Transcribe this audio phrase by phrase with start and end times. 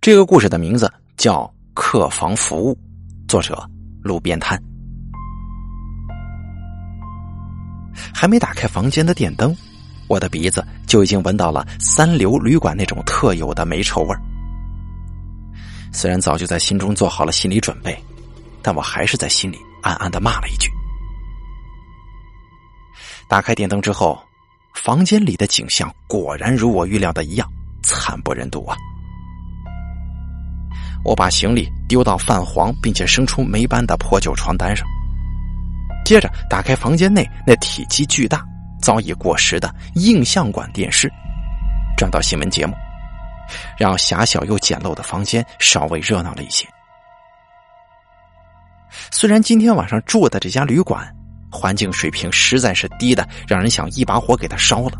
[0.00, 1.42] 这个故事的名字叫
[1.74, 2.74] 《客房服务》，
[3.28, 3.68] 作者
[4.02, 4.58] 路边摊。
[8.14, 9.54] 还没打开房间的电灯，
[10.08, 14.16] 我的鼻子就已经闻到了三流旅馆那种特有的霉臭味
[15.92, 17.94] 虽然早就在心中做好了心理准备，
[18.62, 20.70] 但我还是在心里暗暗的骂了一句。
[23.28, 24.18] 打开电灯之后，
[24.72, 27.46] 房间里的景象果然如我预料的一样
[27.82, 28.74] 惨不忍睹啊！
[31.04, 34.86] 我把行李丢到泛黄并且生出霉斑的破旧床单上。
[36.04, 38.44] 接着打开房间内那体积巨大、
[38.80, 41.10] 早已过时的映像管电视，
[41.96, 42.74] 转到新闻节目，
[43.78, 46.66] 让狭小又简陋的房间稍微热闹了一些。
[49.10, 51.08] 虽然今天晚上住的这家旅馆
[51.50, 54.92] 环境水平实在是低的，让人想一把火给它烧了。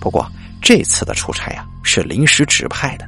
[0.00, 0.30] 不过
[0.62, 3.06] 这次的出差呀是临时指派的。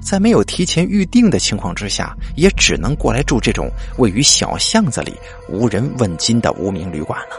[0.00, 5.14] 在没有提前预定的情况之下，也只能过来住这种位于小巷子里、
[5.48, 7.36] 无人问津的无名旅馆了。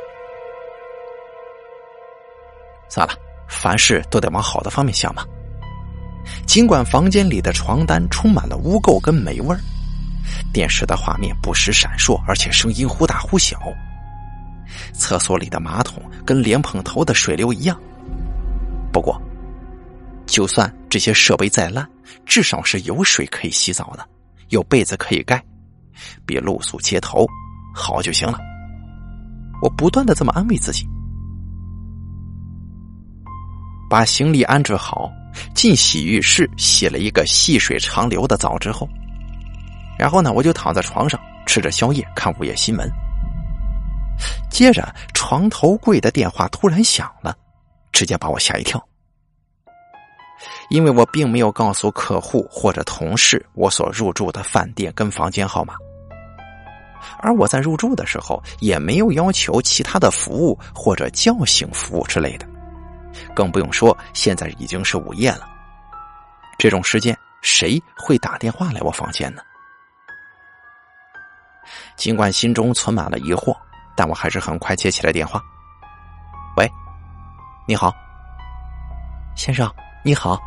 [2.89, 3.13] 算了，
[3.47, 5.25] 凡事都得往好的方面想吧。
[6.45, 9.59] 尽管房间里的床单充满了污垢跟霉味儿，
[10.53, 13.57] 电视的画面不时闪烁，而且声音忽大忽小，
[14.93, 17.79] 厕所里的马桶跟莲蓬头的水流一样。
[18.91, 19.19] 不过，
[20.31, 21.85] 就算这些设备再烂，
[22.25, 24.09] 至少是有水可以洗澡的，
[24.47, 25.43] 有被子可以盖，
[26.25, 27.27] 比露宿街头
[27.75, 28.39] 好就行了。
[29.61, 30.87] 我不断的这么安慰自己。
[33.89, 35.11] 把行李安置好，
[35.53, 38.87] 进洗浴室洗了一个细水长流的澡之后，
[39.99, 42.89] 然后呢，我就躺在床上吃着宵夜看午夜新闻。
[44.49, 47.35] 接着，床头柜的电话突然响了，
[47.91, 48.81] 直接把我吓一跳。
[50.71, 55.75] 因为我并没有告诉客户或者同事我所入住的饭店跟房间号码，
[57.19, 62.47] 而我在入住的时候也没有要求其他的服务或者叫醒服务之类的，
[63.35, 65.45] 更不用说现在已经是午夜了。
[66.57, 69.41] 这种时间谁会打电话来我房间呢？
[71.97, 73.53] 尽管心中存满了疑惑，
[73.93, 75.43] 但我还是很快接起了电话。
[76.55, 76.71] 喂，
[77.67, 77.93] 你好，
[79.35, 79.69] 先生，
[80.01, 80.39] 你好。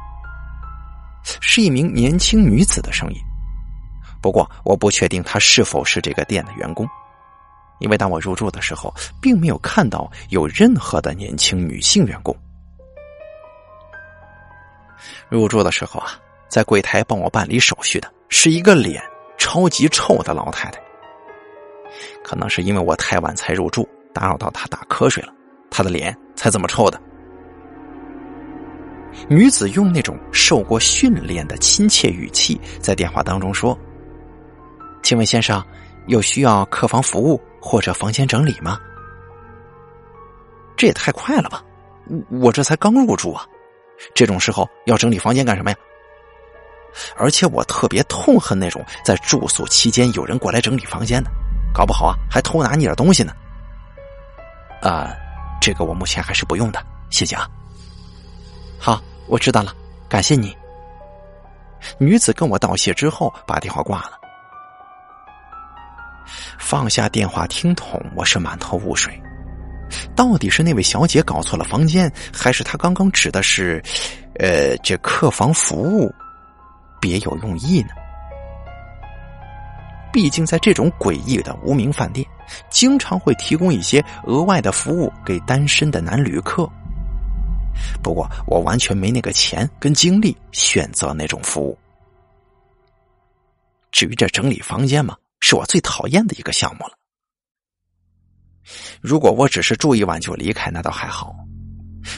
[1.55, 3.17] 是一名年轻女子的声音，
[4.21, 6.85] 不过我不确定她是否是这个店的员工，
[7.79, 8.93] 因为当我入住的时候，
[9.23, 12.37] 并没有看到有任何的年轻女性员工。
[15.29, 19.01] 入住的时候啊，在柜台帮我办理手续的是一个脸
[19.39, 20.81] 超级臭的老太太，
[22.25, 25.33] 可能是因为我太晚才入住，打扰到她打瞌睡了，
[25.71, 27.01] 她的脸才这么臭的。
[29.29, 33.79] 女子用那种受过训练的亲切语气在电话当中说
[35.03, 35.65] ：“请问先生，
[36.07, 38.79] 有需要客房服务或者房间整理吗？”
[40.77, 41.65] 这也太快了吧！
[42.29, 43.47] 我这才刚入住啊，
[44.15, 45.77] 这种时候要整理房间干什么呀？
[47.17, 51.31] 而且我特别痛恨那种在住宿期间有人过来整理房间的，
[51.73, 53.33] 搞不好啊还偷拿你点东西呢。
[54.83, 55.15] 啊，
[55.61, 57.49] 这个我目前还是不用的，谢谢啊。
[58.85, 59.73] 好，我知道了，
[60.11, 60.55] 感谢你。
[61.97, 64.11] 女子跟我道谢之后，把电话挂了。
[66.59, 69.19] 放下电话听筒，我是满头雾水，
[70.15, 73.83] 到底是那位小姐搞错了房间，还是她刚刚指的是，
[74.39, 76.15] 呃，这客房服务
[77.01, 77.89] 别有用意呢？
[80.13, 82.27] 毕竟在这种诡异的无名饭店，
[82.69, 86.71] 经常会提供一些额外的服务给单身的男旅客。
[88.03, 91.79] 不过我完全没那个钱跟精力选择那种服务。
[93.91, 96.95] 至于这整理房间嘛，是我最讨厌的一个项目了。
[99.01, 101.35] 如果我只是住一晚就离开，那倒还好；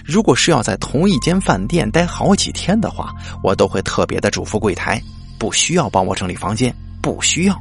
[0.05, 3.13] 如果是要在同一间饭店待好几天的话，
[3.43, 5.03] 我都会特别的嘱咐柜台，
[5.39, 7.61] 不需要帮我整理房间，不需要，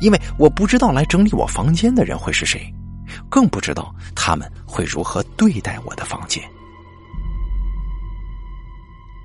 [0.00, 2.72] 因为我不知道来整理我房间的人会是谁。
[3.28, 6.42] 更不知道他们会如何对待我的房间。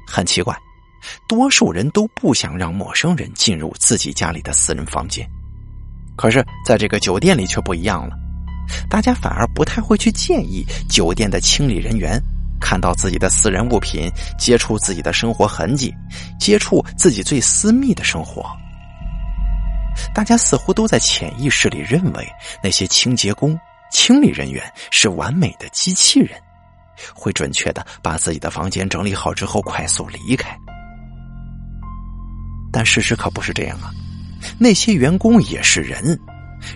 [0.08, 0.56] 很奇怪，
[1.28, 5.28] 多数人都不想让陌生人进入自己家里的私人房间，
[6.16, 8.16] 可是在这个酒店里却不一样了，
[8.90, 12.22] 大家反而不太会去建议酒店的清理人员
[12.62, 15.94] 看到自己的私人物品，接触自己的生活痕迹，
[16.40, 18.46] 接触自己最私密的生活。
[20.14, 22.28] 大家似乎都在潜意识里认为
[22.62, 23.60] 那些清洁工。
[23.92, 26.40] 清理人员是完美的机器人，
[27.14, 30.58] 会准确的把自己的房间整理好之后快速离开。
[32.72, 33.90] 但事实可不是这样啊！
[34.60, 36.20] 那些员工也是人，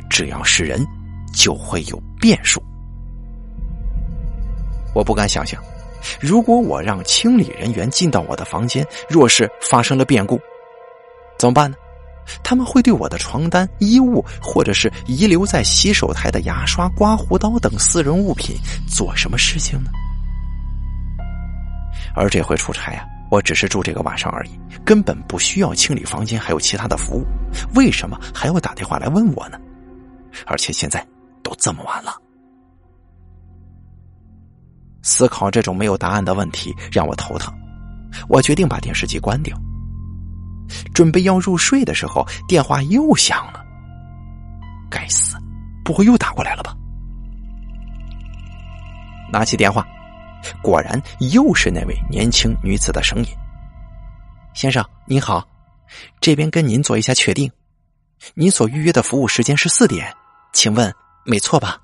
[0.10, 0.86] 只要是人，
[1.34, 2.64] 就会有变数。
[4.96, 5.62] 我不敢想象，
[6.20, 10.40] 如果我让清理人员进到我的房间，若是发生了变故，
[11.38, 11.76] 怎么办呢？
[12.44, 18.56] 他们会对我的床单、衣物，或者是遗留在洗手台的牙刷、刮胡刀等私人物品
[18.88, 19.90] 做什么事情呢？
[22.16, 27.26] 而这回出差啊，我只是住这个晚上而已，根本不需要清理房间，还有其他的服务，
[27.76, 29.60] 为什么还要打电话来问我呢？
[30.46, 31.06] 而且现在
[31.44, 32.16] 都这么晚了，
[35.02, 37.54] 思考这种没有答案的问题让我头疼，
[38.28, 39.58] 我决定把电视机关掉。
[40.94, 43.66] 准备要入睡的时候，电话又响了。
[44.90, 45.38] 该死，
[45.84, 46.76] 不会又打过来了吧？
[49.32, 49.86] 拿起电话，
[50.62, 51.00] 果然
[51.32, 53.26] 又是那位年轻女子的声音
[54.56, 55.48] ：“先生您好，
[56.20, 57.52] 这边跟您做一下确定，
[58.34, 60.12] 您所预约的服务时间是四点，
[60.54, 60.92] 请问
[61.26, 61.78] 没错吧？”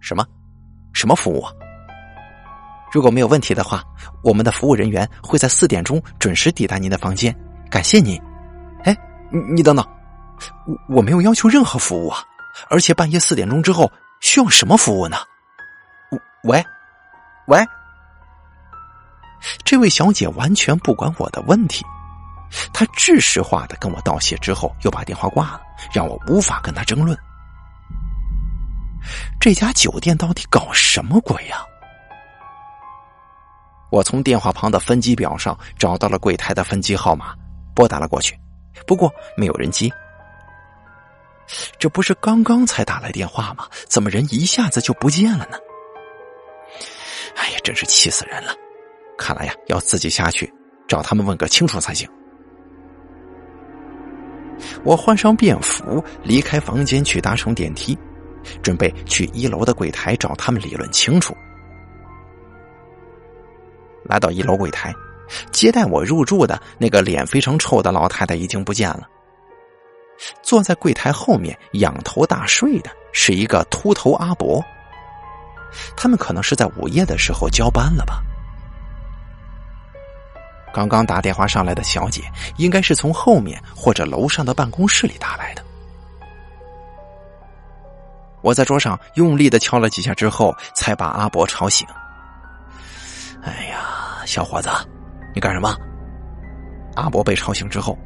[0.00, 0.26] 什么？
[0.94, 1.44] 什么服务？
[2.90, 3.82] 如果没有问题的话，
[4.22, 7.34] 我们的服务人员会在四点钟准时抵达您的房间。
[7.70, 8.20] 感谢您。
[8.84, 8.96] 哎，
[9.30, 9.86] 你你等等，
[10.66, 12.24] 我我没有要求任何服务啊！
[12.68, 13.90] 而且半夜四点钟之后
[14.20, 15.18] 需要什么服务呢？
[16.44, 16.64] 喂，
[17.46, 17.64] 喂，
[19.64, 21.84] 这位小姐完全不管我的问题，
[22.72, 25.60] 她制式化的跟我道谢之后，又把电话挂了，
[25.92, 27.16] 让我无法跟她争论。
[29.38, 31.58] 这家酒店到底搞什么鬼呀？
[33.90, 37.34] 我从电话旁的分机表上找到了柜台的分机号码，
[37.74, 38.38] 拨打了过去，
[38.86, 39.90] 不过没有人接。
[41.78, 43.66] 这不是刚刚才打来电话吗？
[43.88, 45.58] 怎么人一下子就不见了呢？
[47.34, 48.54] 哎呀，真是气死人了！
[49.18, 50.52] 看来呀，要自己下去
[50.86, 52.08] 找他们问个清楚才行。
[54.84, 57.98] 我换上便服，离开房间去搭乘电梯，
[58.62, 61.34] 准备去一楼的柜台找他们理论清楚。
[64.10, 64.92] 来到一楼柜台，
[65.52, 69.08] 接待我入住的那个脸非常臭的老太太已经不见了。
[70.42, 74.60] 坐在柜台后面仰头大睡的是一个秃头阿伯。
[75.96, 78.20] 他们可能是在午夜的时候交班了吧？
[80.74, 82.22] 刚刚打电话上来的小姐
[82.56, 85.64] 应该是从后面或者楼上的办公室里打来的。
[88.42, 91.86] 我在桌上用力的敲了几下之后，才把阿伯吵醒。
[93.42, 94.68] 哎呀，小伙子，
[95.34, 95.76] 你干什么？
[96.96, 97.96] 阿伯被吵醒之后，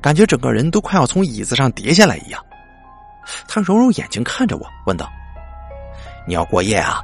[0.00, 2.44] 感觉整个人都快要从椅子上跌下来一样。
[3.46, 5.08] 他揉揉眼睛看着我，问道
[6.26, 7.00] ：“你要过夜啊？”“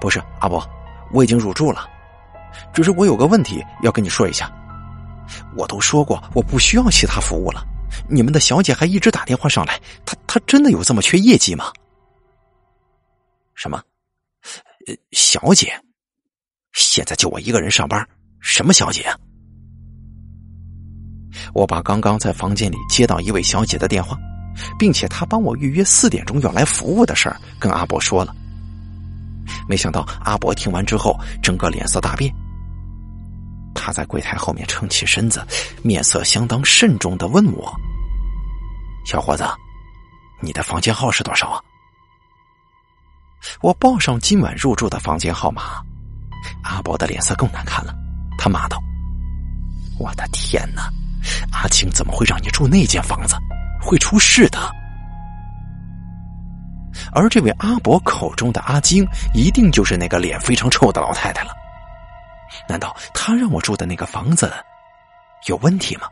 [0.00, 0.66] 不是，阿伯，
[1.12, 1.86] 我已经入住了。
[2.72, 4.50] 只是我有个问题要跟你说一下。
[5.54, 7.62] 我都说过我不需要其他服务了，
[8.08, 11.70] 你们的小姐还一直打电话上来，她她真的有这么缺业绩吗
[13.54, 13.82] ？”“什么？
[14.86, 15.78] 呃，小姐？”
[16.80, 18.06] 现在就我一个人上班，
[18.38, 19.18] 什么小姐啊？
[21.52, 24.16] 我把刚刚在房间里接到一位小姐的电话，
[24.78, 28.32] 并且她帮我预约四点钟要来服务的事儿跟阿伯说了。
[29.68, 32.32] 没想到阿伯听完之后，整个脸色大变。
[33.74, 35.44] 他在柜台后面撑起身子，
[35.82, 37.74] 面色相当慎重的问我
[39.04, 39.44] ：“小伙子，
[40.40, 41.60] 你的房间号是多少啊？”
[43.62, 45.82] 我报上今晚入住的房间号码。
[46.62, 47.94] 阿伯的脸色更难看了，
[48.38, 48.82] 他骂道
[49.98, 50.90] ：“我的天哪，
[51.52, 53.36] 阿青怎么会让你住那间房子？
[53.80, 54.58] 会出事的。”
[57.12, 61.52] 而这位阿伯口中的阿晶，一定就是那个脸非常臭的老太太了。
[62.68, 64.52] 难道他让我住的那个房子
[65.46, 66.08] 有问题吗？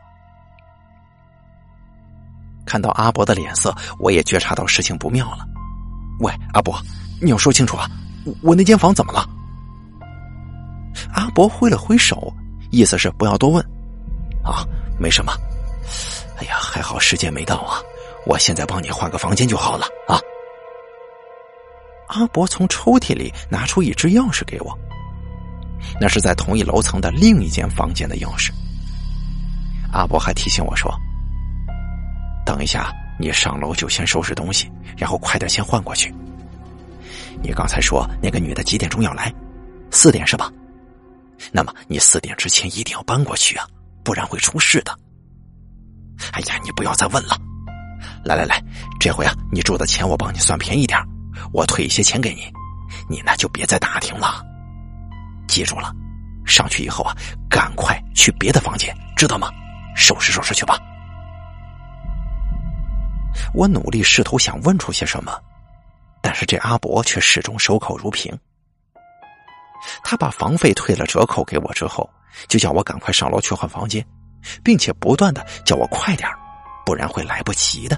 [2.65, 5.45] 看到阿伯的脸色，我也觉察到事情不妙了。
[6.19, 6.79] 喂，阿伯，
[7.21, 7.89] 你要说清楚啊！
[8.41, 9.27] 我那间房怎么了？
[11.37, 12.33] 伯挥了挥手，
[12.71, 13.63] 意思是不要多问。
[14.43, 14.65] 啊，
[14.97, 15.31] 没什么。
[16.39, 17.77] 哎呀，还好时间没到啊！
[18.25, 20.19] 我现在帮你换个房间就好了啊。
[22.07, 24.75] 阿伯从抽屉里拿出一支钥匙给我，
[26.01, 28.49] 那是在同一楼层的另一间房间的钥匙。
[29.93, 30.91] 阿伯还提醒我说
[32.47, 34.67] ：“等一下，你上楼就先收拾东西，
[34.97, 36.11] 然后快点先换过去。
[37.43, 39.31] 你刚才说那个女的几点钟要来？
[39.91, 40.51] 四点是吧？”
[41.51, 43.67] 那么你四点之前一定要搬过去啊，
[44.03, 44.97] 不然会出事的。
[46.31, 47.37] 哎呀，你不要再问了。
[48.23, 48.61] 来来来，
[48.99, 50.99] 这回啊，你住的钱我帮你算便宜点
[51.53, 52.51] 我退一些钱给你。
[53.09, 54.43] 你呢就别再打听了。
[55.47, 55.93] 记住了，
[56.45, 57.15] 上去以后啊，
[57.49, 59.49] 赶快去别的房间，知道吗？
[59.95, 60.77] 收拾收拾去吧。
[63.53, 65.31] 我努力试图想问出些什么，
[66.21, 68.37] 但是这阿伯却始终守口如瓶。
[70.03, 72.09] 他把房费退了折扣给我之后，
[72.47, 74.05] 就叫我赶快上楼去换房间，
[74.63, 76.29] 并且不断的叫我快点
[76.85, 77.97] 不然会来不及的。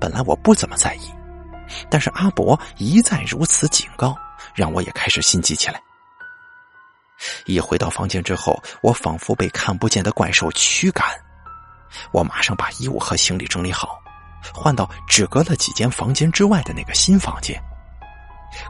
[0.00, 1.12] 本来我不怎么在意，
[1.88, 4.16] 但是阿伯一再如此警告，
[4.54, 5.80] 让我也开始心急起来。
[7.46, 11.06] 一回到房间之后，我仿佛被看不见的怪兽驱赶。
[12.10, 14.00] 我马上把衣物和行李整理好，
[14.52, 17.62] 换到只隔了几间房间之外的那个新房间。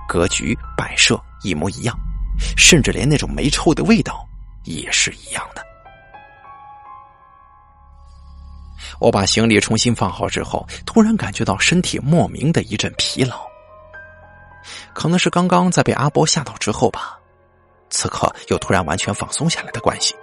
[0.09, 1.97] 格局摆设一模一样，
[2.57, 4.27] 甚至连那种霉臭的味道
[4.65, 5.63] 也是一样的。
[9.01, 13.45] 我把行李重新放好之后，突然感觉到身体莫名的一阵疲劳，
[14.93, 17.19] 可能是刚刚在被阿波吓到之后吧，
[17.91, 20.15] 此刻又突然完全放松下来的关系。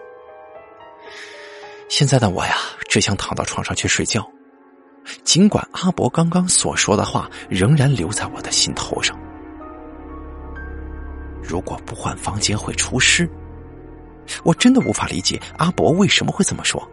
[1.90, 2.56] 现在的我呀，
[2.88, 4.26] 只想躺到床上去睡觉，
[5.26, 9.18] 尽管阿伯刚刚所说的话仍然留在我的心头上。
[11.50, 13.28] 如果不换房间会出事，
[14.44, 16.88] 我真的无法理解阿伯为什么会这么说。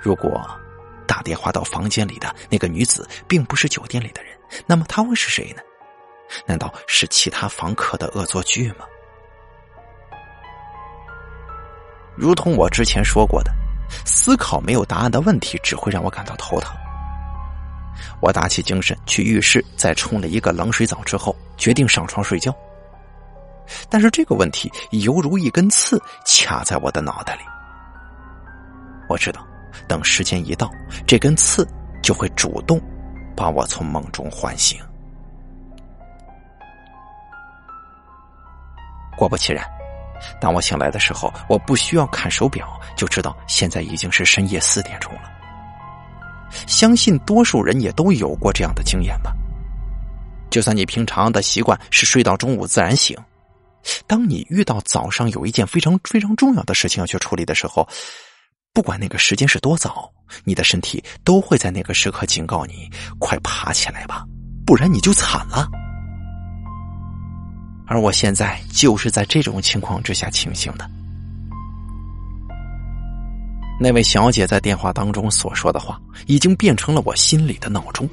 [0.00, 0.42] 如果
[1.06, 4.32] 打电话到房间里的那个女子并不是酒店里的人，
[4.64, 5.60] 那么她会是谁呢？
[6.46, 8.86] 难道是其他房客的恶作剧吗？
[12.16, 13.52] 如同我之前说过的，
[14.06, 16.74] 思考没有答案的问题只会让我感到头疼。
[18.22, 22.54] 我打起精神去浴室，在冲了一个冷水澡之后，决定上床睡觉。
[23.88, 27.42] 但是这个问题犹如一根刺卡在我的脑袋里。
[29.08, 29.46] 我知道，
[29.88, 30.70] 等时间一到，
[31.06, 31.66] 这根刺
[32.02, 32.80] 就会主动
[33.36, 34.80] 把我从梦中唤醒。
[39.16, 39.64] 果不其然，
[40.40, 45.22] 当我醒来的时候，我不需要看手表就知道现在已经是深夜四点钟了。
[46.66, 49.32] 相信多数人也都有过这样的经验吧。
[50.50, 53.16] 就算你平常的习惯是睡到中午自然醒。
[54.06, 57.88] 当你遇到早上有一件非常非常重要的事情要去处理的时候，
[58.72, 60.10] 不管那个时间是多早，
[60.44, 64.24] 你的身体都会在那个时刻警告你：快爬起来吧，
[64.64, 65.68] 不然你就惨了。
[67.86, 70.88] 而我现在就是在这种情况之下清醒的。
[73.80, 78.08] 那位小姐在电话当中所说的话，已经变成了我心里的闹钟。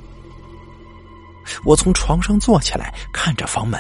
[1.64, 3.80] 我从床上坐起来，看着房门。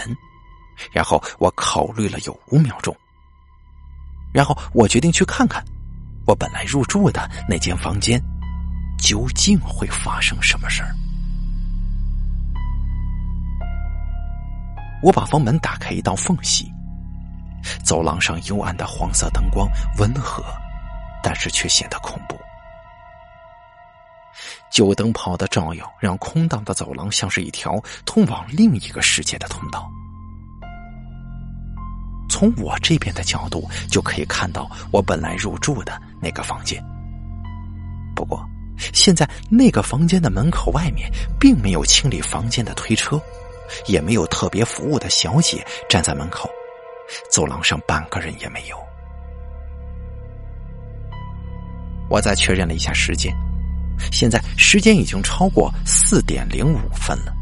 [0.91, 2.95] 然后我考虑了有五秒钟，
[4.33, 5.63] 然后我决定去看看，
[6.25, 8.21] 我本来入住的那间房间
[8.99, 10.93] 究竟会发生什么事儿。
[15.03, 16.71] 我把房门打开一道缝隙，
[17.83, 19.69] 走廊上幽暗的黄色灯光
[19.99, 20.43] 温和，
[21.21, 22.35] 但是却显得恐怖。
[24.71, 29.89] 旧灯泡的照耀让空荡的走廊像是一条通往另一个世界的通道。
[32.37, 36.79] 从我这边的角度就可以看到我本来入住的那个房间。
[38.15, 38.47] 不过，
[38.93, 43.19] 现在那个房间的门口外面并没有清理房间的推车，
[43.87, 46.47] 也没有特别服务的小姐站在门口，
[47.27, 48.77] 走廊上半个人也没有。
[52.07, 53.35] 我再确认了一下时间，
[54.11, 57.33] 现在时间已经超过四点零五分了，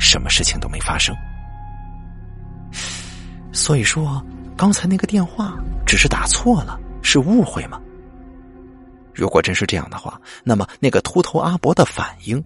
[0.00, 1.14] 什么事情都没发生。
[3.54, 4.20] 所以说，
[4.56, 5.54] 刚才那个电话
[5.86, 7.80] 只是打错了，是误会吗？
[9.14, 12.44] 如果真是这样的话，那么那个秃头阿伯的反应，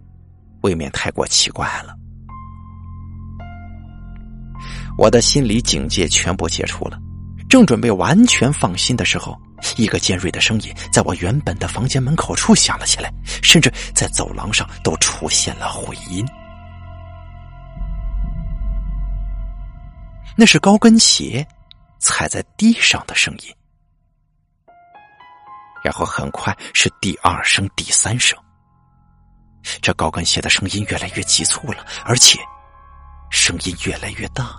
[0.60, 1.94] 未免太过奇怪了。
[4.98, 6.98] 我的心理警戒全部解除了，
[7.48, 9.34] 正准备完全放心的时候，
[9.78, 13.10] 一个尖锐的声音在我原本的房间门口处响了起来，
[13.42, 16.26] 甚至在走廊上都出现了回音。
[20.40, 21.44] 那是高跟鞋
[21.98, 23.52] 踩在地上的声音，
[25.82, 28.38] 然后很快是第二声、第三声。
[29.82, 32.38] 这高跟鞋的声音越来越急促了，而且
[33.32, 34.56] 声音越来越大。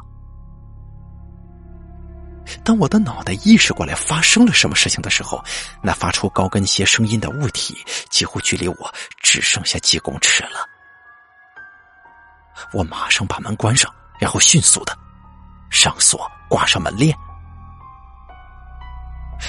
[2.61, 5.41] 当我的脑袋意识过来发生了什么事情的时候，
[5.81, 7.77] 那发出高跟鞋声音的物体
[8.09, 10.67] 几乎距离我只剩下几公尺了。
[12.73, 14.93] 我马上把门关上，然后迅速的。
[15.69, 17.15] 上锁，挂上门链，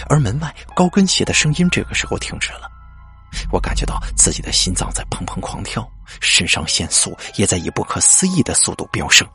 [0.08, 2.70] 而门外高跟鞋的声音这个时候停止了。
[3.52, 5.88] 我感觉到自己的心脏在砰砰狂跳，
[6.20, 9.26] 肾上腺素也在以不可思议的速度飙升，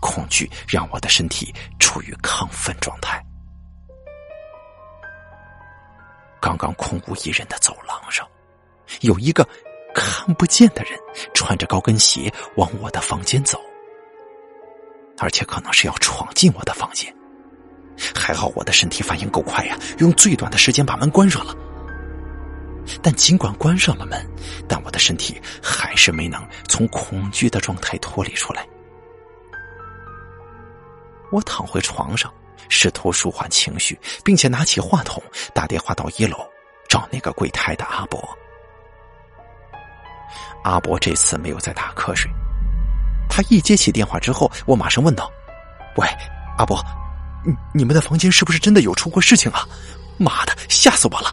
[0.00, 3.22] 恐惧让我的身体处于亢奋状态。
[6.40, 8.26] 刚刚空无一人的走廊上，
[9.00, 9.46] 有一个
[9.94, 10.98] 看不见的人
[11.34, 13.60] 穿着高跟鞋往我的房间走，
[15.20, 17.14] 而且可能是要闯进我的房间。
[18.14, 21.54] 还好我的身体反应够快呀，用最短的时间把门关上了。
[23.02, 24.26] 但尽管关上了门，
[24.66, 28.66] 但我的身体还是没能从恐惧的状态脱离出来。
[31.30, 32.32] 我躺回床上，
[32.68, 35.22] 试图舒缓情绪，并且拿起话筒
[35.54, 36.38] 打电话到一楼
[36.88, 38.18] 找那个柜台的阿伯。
[40.64, 42.30] 阿伯这次没有再打瞌睡，
[43.30, 45.30] 他一接起电话之后，我马上问道
[45.96, 46.06] ：“喂，
[46.58, 46.84] 阿伯，
[47.46, 49.66] 你你们的房间是不是真的有出过事情啊？
[50.18, 51.32] 妈的，吓死我了！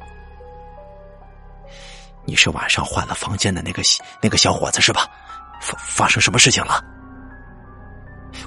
[2.24, 3.82] 你是晚上换了房间的那个
[4.22, 5.08] 那个小伙子是吧？
[5.60, 6.82] 发发生什么事情了？”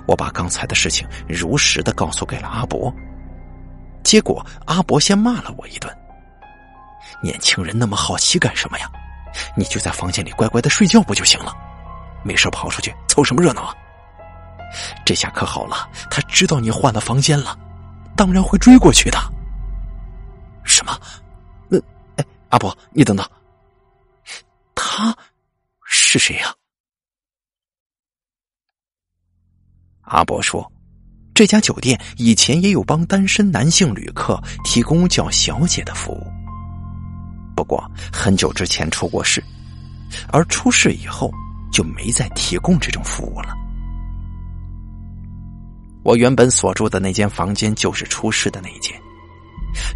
[0.07, 2.95] 我把刚才的事情如实的告诉给了阿伯，
[4.04, 5.92] 结果阿伯先骂了我一顿。
[7.23, 8.88] 年轻人那么好奇干什么呀？
[9.57, 11.52] 你就在房间里乖乖的睡觉不就行了？
[12.23, 13.75] 没事跑出去凑什么热闹啊？
[15.05, 17.59] 这下可好了，他知道你换了房间了，
[18.17, 19.19] 当然会追过去的。
[20.65, 20.97] 什么？
[21.69, 21.79] 那……
[22.17, 23.29] 哎，阿伯，你等等，
[24.75, 25.17] 他
[25.85, 26.55] 是谁呀？
[30.03, 30.71] 阿伯说
[31.35, 36.27] ：“这家酒店以前也有帮单身男性旅客提供叫小姐的服务，
[37.57, 39.43] 不过很久之前出过事，
[40.33, 41.33] 而出事以后
[41.71, 43.55] 就没再提供这种服务了。
[46.03, 48.99] 我原本所住的那间房间就是出事的那一间，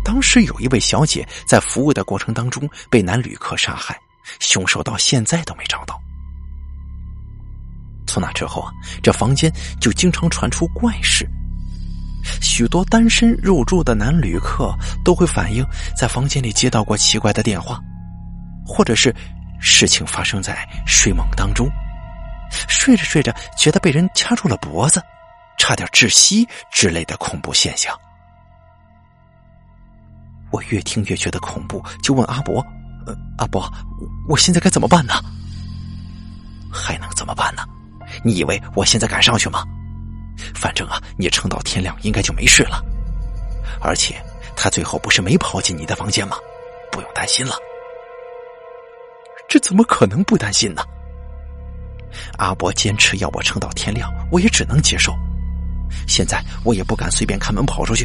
[0.05, 3.99] 当时有一位小姐在服务的过程当中被男旅客杀害，
[4.39, 5.99] 凶手到现在都没找到。”
[8.07, 8.71] 从那之后啊，
[9.03, 9.51] 这房间
[9.81, 11.27] 就经常传出怪事。
[12.41, 15.65] 许多单身入住的男旅客都会反映，
[15.97, 17.81] 在房间里接到过奇怪的电话，
[18.67, 19.15] 或者是
[19.65, 21.67] 事情发生在睡梦当中，
[22.69, 25.03] 睡着睡着觉得被人掐住了脖子，
[25.59, 27.99] 差点窒息之类的恐怖现象。
[30.51, 32.65] 我越听越觉得恐怖，就问阿伯
[33.09, 33.73] ：“呃，阿伯，
[34.29, 35.15] 我现在该怎么办呢？
[36.71, 37.65] 还能怎么办呢？”
[38.23, 39.65] 你以为我现在敢上去吗？
[40.55, 42.85] 反正啊，你撑到天亮应该就没事了。
[43.81, 44.23] 而且
[44.55, 46.37] 他最后不是没跑进你的房间吗？
[46.93, 47.57] 不用担心了。
[49.55, 50.83] 这怎么可能不担心呢？
[52.39, 55.17] 阿伯坚持要我撑到天亮，我也只能接受。
[56.09, 58.05] 现在我也不敢随便开门跑出去。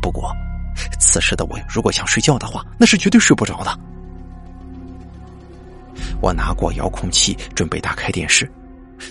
[0.00, 0.34] 不过，
[0.98, 3.78] 此时的我如果想睡觉的话，那是绝对睡不着的。
[6.22, 8.50] 我拿过遥控器，准备打开电视。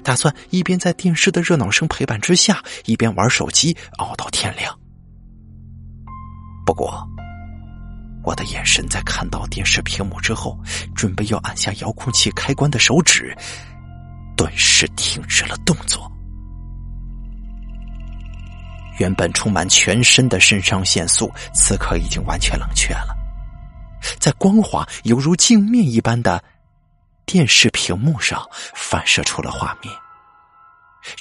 [0.03, 4.75] 打算一边在电视的热闹声陪伴之下，一边玩手机熬到天亮。
[6.65, 7.07] 不过，
[8.25, 10.59] 我的眼神在看到电视屏幕之后，
[10.95, 13.35] 准备要按下遥控器开关的手指，
[14.35, 16.11] 顿时停止了动作。
[18.97, 23.15] 原本充满全身的肾上腺素，此刻已经完全冷却了，
[24.19, 26.43] 在光滑犹如镜面一般的。
[27.27, 29.91] 电视屏幕上反射出了画面，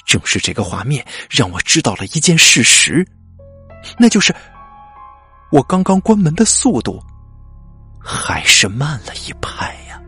[0.05, 3.03] 正是这个画面让我知道了一件事实，
[3.97, 4.31] 那就是
[5.55, 7.01] 我刚刚关门的速度
[7.97, 10.01] 还是慢了一拍呀。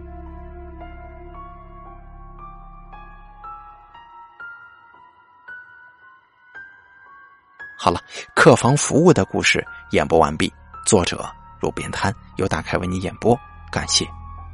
[7.80, 8.02] 好了，
[8.36, 10.54] 客房服务的故事演播完毕，
[10.86, 11.26] 作者
[11.62, 13.40] 路边摊由大开为你演播，
[13.72, 14.06] 感谢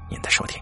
[0.07, 0.61] 您的收听。